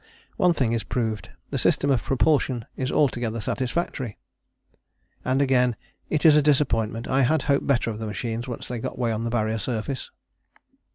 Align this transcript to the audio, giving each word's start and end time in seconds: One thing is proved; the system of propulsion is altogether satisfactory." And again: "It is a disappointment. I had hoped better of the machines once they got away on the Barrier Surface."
One 0.35 0.53
thing 0.53 0.73
is 0.73 0.83
proved; 0.83 1.29
the 1.51 1.59
system 1.59 1.91
of 1.91 2.01
propulsion 2.01 2.65
is 2.75 2.91
altogether 2.91 3.39
satisfactory." 3.39 4.17
And 5.23 5.43
again: 5.43 5.75
"It 6.09 6.25
is 6.25 6.35
a 6.35 6.41
disappointment. 6.41 7.07
I 7.07 7.21
had 7.21 7.43
hoped 7.43 7.67
better 7.67 7.91
of 7.91 7.99
the 7.99 8.07
machines 8.07 8.47
once 8.47 8.67
they 8.67 8.79
got 8.79 8.97
away 8.97 9.11
on 9.11 9.25
the 9.25 9.29
Barrier 9.29 9.59
Surface." 9.59 10.09